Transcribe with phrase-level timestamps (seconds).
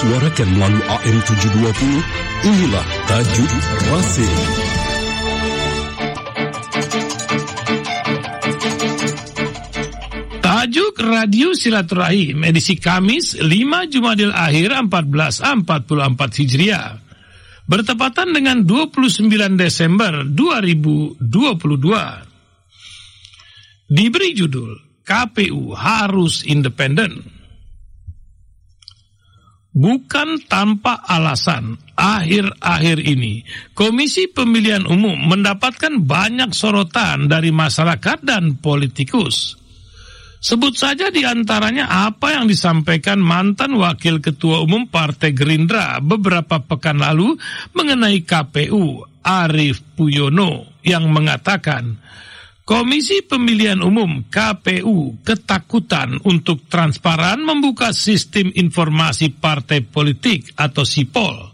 [0.00, 3.52] disuarakan melalui AM 720, inilah Tajuk
[3.84, 4.32] Rasim.
[10.40, 15.68] Tajuk Radio Silaturahim edisi Kamis 5 Jumadil Akhir 1444
[16.48, 16.96] Hijriah.
[17.68, 19.28] Bertepatan dengan 29
[19.60, 21.20] Desember 2022.
[23.84, 27.39] Diberi judul KPU harus independen.
[29.70, 39.54] Bukan tanpa alasan, akhir-akhir ini Komisi Pemilihan Umum mendapatkan banyak sorotan dari masyarakat dan politikus.
[40.40, 46.98] Sebut saja di antaranya apa yang disampaikan mantan Wakil Ketua Umum Partai Gerindra beberapa pekan
[46.98, 47.36] lalu
[47.76, 52.00] mengenai KPU, Arief Puyono, yang mengatakan,
[52.64, 61.50] Komisi Pemilihan Umum KPU ketakutan untuk transparan membuka sistem informasi partai politik atau SIPOL.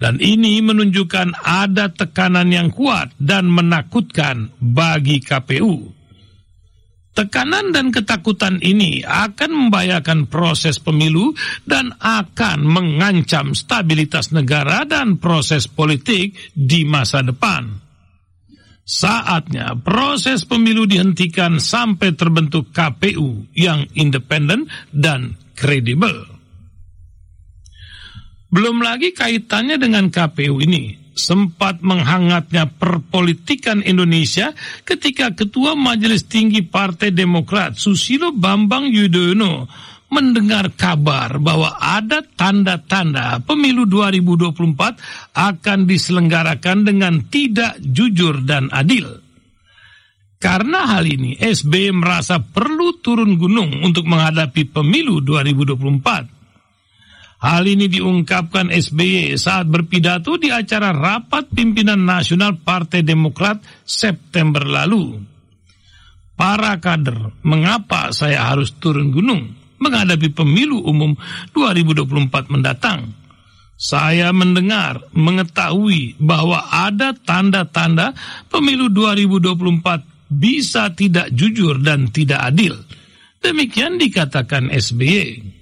[0.00, 6.00] Dan ini menunjukkan ada tekanan yang kuat dan menakutkan bagi KPU.
[7.10, 11.36] Tekanan dan ketakutan ini akan membahayakan proses pemilu
[11.68, 17.89] dan akan mengancam stabilitas negara dan proses politik di masa depan.
[18.90, 26.26] Saatnya proses pemilu dihentikan sampai terbentuk KPU yang independen dan kredibel.
[28.50, 34.50] Belum lagi kaitannya dengan KPU ini, sempat menghangatnya perpolitikan Indonesia
[34.82, 39.70] ketika Ketua Majelis Tinggi Partai Demokrat Susilo Bambang Yudhoyono
[40.10, 49.22] mendengar kabar bahwa ada tanda-tanda pemilu 2024 akan diselenggarakan dengan tidak jujur dan adil.
[50.40, 56.40] Karena hal ini, SBY merasa perlu turun gunung untuk menghadapi pemilu 2024.
[57.40, 65.20] Hal ini diungkapkan SBY saat berpidato di acara rapat pimpinan nasional Partai Demokrat September lalu.
[66.40, 69.59] Para kader, mengapa saya harus turun gunung?
[69.80, 71.16] Menghadapi pemilu umum
[71.56, 73.16] 2024 mendatang.
[73.80, 78.12] Saya mendengar, mengetahui bahwa ada tanda-tanda
[78.52, 82.76] pemilu 2024 bisa tidak jujur dan tidak adil.
[83.40, 85.59] Demikian dikatakan SBY.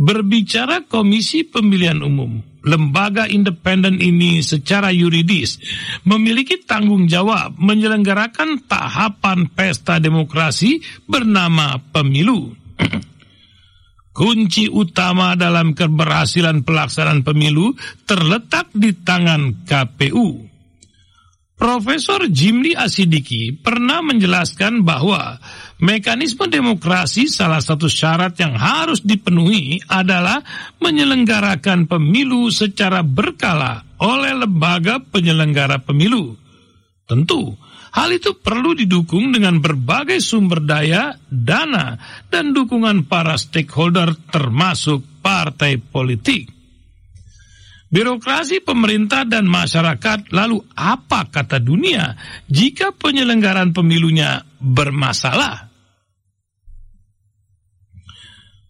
[0.00, 5.60] Berbicara Komisi Pemilihan Umum, lembaga independen ini secara yuridis
[6.08, 12.56] memiliki tanggung jawab menyelenggarakan tahapan pesta demokrasi bernama pemilu.
[14.16, 17.76] Kunci utama dalam keberhasilan pelaksanaan pemilu
[18.08, 20.49] terletak di tangan KPU.
[21.60, 25.36] Profesor Jimli Asidiki pernah menjelaskan bahwa
[25.76, 30.40] mekanisme demokrasi salah satu syarat yang harus dipenuhi adalah
[30.80, 36.32] menyelenggarakan pemilu secara berkala oleh lembaga penyelenggara pemilu.
[37.04, 37.52] Tentu,
[37.92, 42.00] hal itu perlu didukung dengan berbagai sumber daya, dana,
[42.32, 46.59] dan dukungan para stakeholder termasuk partai politik.
[47.90, 52.14] Birokrasi pemerintah dan masyarakat lalu apa kata dunia
[52.46, 55.66] jika penyelenggaraan pemilunya bermasalah?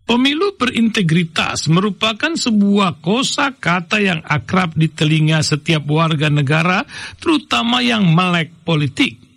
[0.09, 6.83] Pemilu berintegritas merupakan sebuah kosa kata yang akrab di telinga setiap warga negara,
[7.21, 9.30] terutama yang melek politik.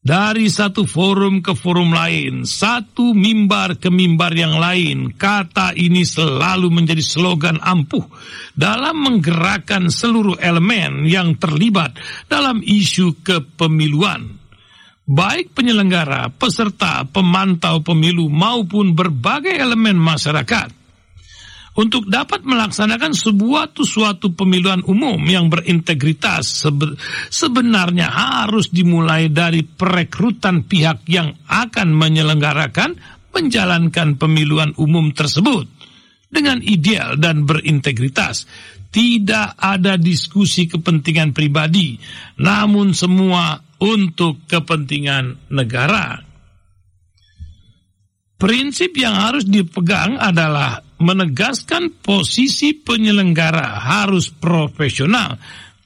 [0.00, 6.72] Dari satu forum ke forum lain, satu mimbar ke mimbar yang lain, kata ini selalu
[6.72, 8.08] menjadi slogan ampuh
[8.56, 12.00] dalam menggerakkan seluruh elemen yang terlibat
[12.32, 14.40] dalam isu kepemiluan.
[15.04, 20.79] Baik penyelenggara, peserta, pemantau pemilu maupun berbagai elemen masyarakat
[21.78, 26.66] untuk dapat melaksanakan sebuah suatu pemilihan umum yang berintegritas
[27.30, 32.98] sebenarnya harus dimulai dari perekrutan pihak yang akan menyelenggarakan
[33.30, 35.70] menjalankan pemilihan umum tersebut
[36.30, 38.46] dengan ideal dan berintegritas.
[38.90, 41.94] Tidak ada diskusi kepentingan pribadi,
[42.42, 46.18] namun semua untuk kepentingan negara.
[48.34, 55.40] Prinsip yang harus dipegang adalah menegaskan posisi penyelenggara harus profesional,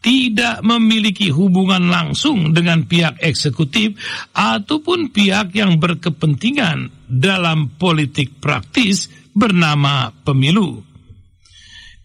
[0.05, 3.97] tidak memiliki hubungan langsung dengan pihak eksekutif
[4.37, 10.85] ataupun pihak yang berkepentingan dalam politik praktis bernama pemilu.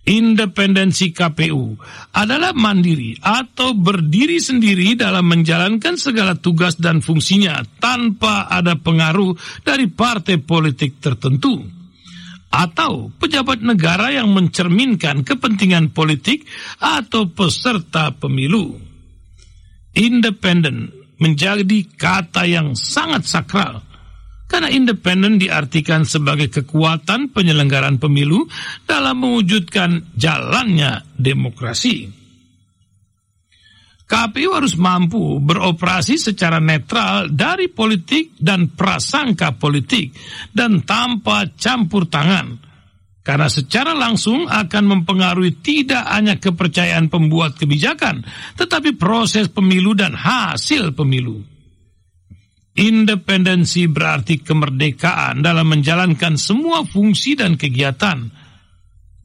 [0.09, 1.75] Independensi KPU
[2.17, 9.85] adalah mandiri atau berdiri sendiri dalam menjalankan segala tugas dan fungsinya tanpa ada pengaruh dari
[9.85, 11.78] partai politik tertentu
[12.49, 16.45] atau pejabat negara yang mencerminkan kepentingan politik
[16.81, 18.77] atau peserta pemilu.
[19.93, 23.85] Independen menjadi kata yang sangat sakral
[24.49, 28.49] karena independen diartikan sebagai kekuatan penyelenggaraan pemilu
[28.89, 32.18] dalam mewujudkan jalannya demokrasi.
[34.09, 40.09] KPU harus mampu beroperasi secara netral dari politik dan prasangka politik
[40.49, 42.57] dan tanpa campur tangan.
[43.21, 48.25] Karena secara langsung akan mempengaruhi tidak hanya kepercayaan pembuat kebijakan,
[48.57, 51.45] tetapi proses pemilu dan hasil pemilu.
[52.73, 58.38] Independensi berarti kemerdekaan dalam menjalankan semua fungsi dan kegiatan,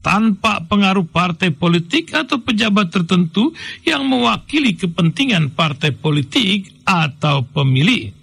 [0.05, 3.49] tanpa pengaruh partai politik atau pejabat tertentu
[3.81, 8.13] yang mewakili kepentingan partai politik atau pemilih.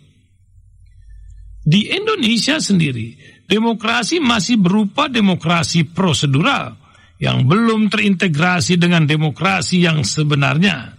[1.67, 3.19] Di Indonesia sendiri,
[3.51, 6.79] demokrasi masih berupa demokrasi prosedural
[7.19, 10.95] yang belum terintegrasi dengan demokrasi yang sebenarnya.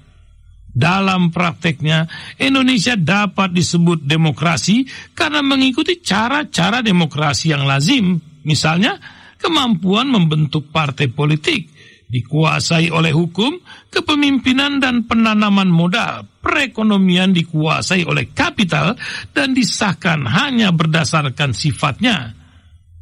[0.73, 2.11] Dalam prakteknya,
[2.43, 4.83] Indonesia dapat disebut demokrasi
[5.15, 11.67] karena mengikuti cara-cara demokrasi yang lazim, misalnya kemampuan membentuk partai politik,
[12.07, 13.59] dikuasai oleh hukum,
[13.91, 18.95] kepemimpinan dan penanaman modal, perekonomian dikuasai oleh kapital
[19.35, 22.31] dan disahkan hanya berdasarkan sifatnya,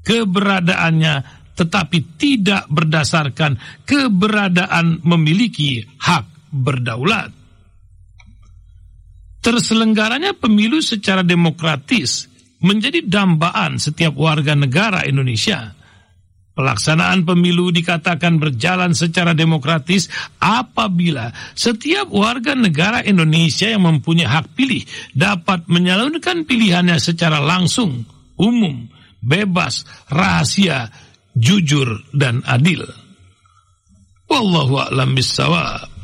[0.02, 7.30] keberadaannya tetapi tidak berdasarkan keberadaan memiliki hak berdaulat.
[9.42, 12.30] Terselenggaranya pemilu secara demokratis
[12.62, 15.81] menjadi dambaan setiap warga negara Indonesia
[16.52, 24.84] Pelaksanaan pemilu dikatakan berjalan secara demokratis apabila setiap warga negara Indonesia yang mempunyai hak pilih
[25.16, 28.04] dapat menyalurkan pilihannya secara langsung,
[28.36, 28.84] umum,
[29.24, 30.92] bebas, rahasia,
[31.32, 32.84] jujur, dan adil.
[34.28, 36.01] Wallahu a'lam bissawab.